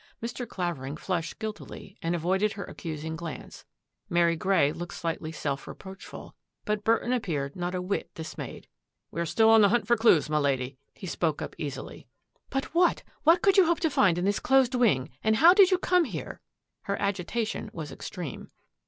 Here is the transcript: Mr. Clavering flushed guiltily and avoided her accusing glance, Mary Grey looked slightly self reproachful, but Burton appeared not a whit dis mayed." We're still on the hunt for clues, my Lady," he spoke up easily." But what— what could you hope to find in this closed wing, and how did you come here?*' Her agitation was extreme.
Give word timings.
Mr. 0.19 0.49
Clavering 0.49 0.97
flushed 0.97 1.37
guiltily 1.37 1.95
and 2.01 2.15
avoided 2.15 2.53
her 2.53 2.63
accusing 2.63 3.15
glance, 3.15 3.65
Mary 4.09 4.35
Grey 4.35 4.71
looked 4.71 4.95
slightly 4.95 5.31
self 5.31 5.67
reproachful, 5.67 6.33
but 6.65 6.83
Burton 6.83 7.13
appeared 7.13 7.55
not 7.55 7.75
a 7.75 7.81
whit 7.83 8.09
dis 8.15 8.35
mayed." 8.35 8.65
We're 9.11 9.27
still 9.27 9.51
on 9.51 9.61
the 9.61 9.69
hunt 9.69 9.85
for 9.85 9.95
clues, 9.95 10.27
my 10.27 10.39
Lady," 10.39 10.79
he 10.95 11.05
spoke 11.05 11.39
up 11.39 11.53
easily." 11.59 12.07
But 12.49 12.73
what— 12.73 13.03
what 13.25 13.43
could 13.43 13.57
you 13.57 13.65
hope 13.67 13.79
to 13.81 13.91
find 13.91 14.17
in 14.17 14.25
this 14.25 14.39
closed 14.39 14.73
wing, 14.73 15.11
and 15.23 15.35
how 15.35 15.53
did 15.53 15.69
you 15.69 15.77
come 15.77 16.05
here?*' 16.05 16.41
Her 16.85 16.99
agitation 16.99 17.69
was 17.71 17.91
extreme. 17.91 18.47